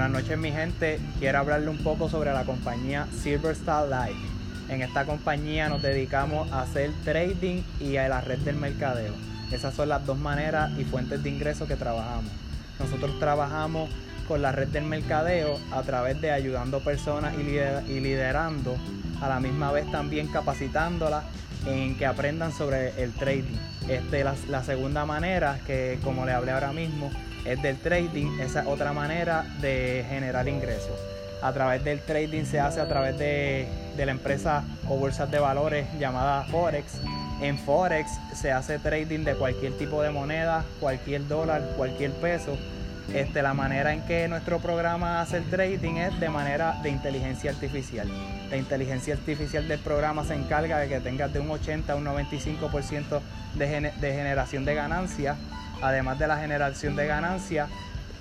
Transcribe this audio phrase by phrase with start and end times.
[0.00, 4.18] Buenas noches mi gente, quiero hablarle un poco sobre la compañía Silver Star Life.
[4.70, 9.12] En esta compañía nos dedicamos a hacer trading y a la red del mercadeo.
[9.52, 12.32] Esas son las dos maneras y fuentes de ingreso que trabajamos.
[12.78, 13.90] Nosotros trabajamos
[14.30, 18.76] con la red del mercadeo a través de ayudando personas y liderando,
[19.20, 21.24] a la misma vez también capacitándolas
[21.66, 23.58] en que aprendan sobre el trading.
[23.88, 27.10] Este, la, la segunda manera, que como le hablé ahora mismo,
[27.44, 30.96] es del trading, esa es otra manera de generar ingresos.
[31.42, 33.66] A través del trading se hace a través de,
[33.96, 37.00] de la empresa o bolsas de valores llamada Forex.
[37.42, 42.56] En Forex se hace trading de cualquier tipo de moneda, cualquier dólar, cualquier peso
[43.12, 47.50] este, la manera en que nuestro programa hace el trading es de manera de inteligencia
[47.50, 48.08] artificial.
[48.50, 52.04] La inteligencia artificial del programa se encarga de que tengas de un 80 a un
[52.04, 53.20] 95%
[53.54, 55.36] de, de generación de ganancias.
[55.82, 57.68] Además de la generación de ganancias,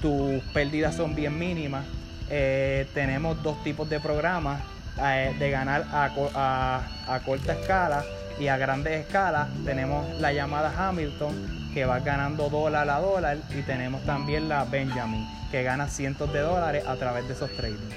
[0.02, 1.86] tus pérdidas son bien mínimas.
[2.30, 4.62] Eh, tenemos dos tipos de programas,
[5.02, 8.04] eh, de ganar a, a corta escala
[8.40, 9.48] y a grandes escalas.
[9.66, 15.28] Tenemos la llamada Hamilton, que va ganando dólar a dólar y tenemos también la Benjamin
[15.52, 17.90] que gana cientos de dólares a través de esos trading.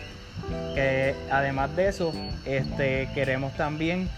[0.75, 2.12] Que además de eso,
[2.45, 4.08] este, queremos también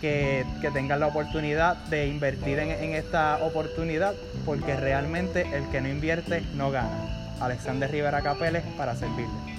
[0.00, 5.88] que, tengan la oportunidad de invertir en, en esta oportunidad porque realmente el que no
[5.88, 6.90] invierte no gana.
[7.40, 9.54] Alexander Rivera Capeles para servirle.